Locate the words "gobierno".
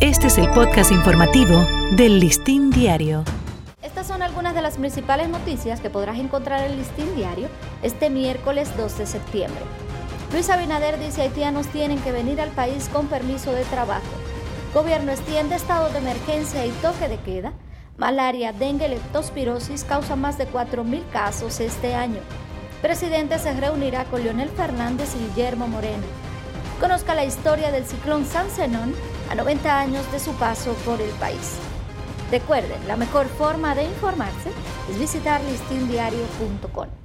14.74-15.12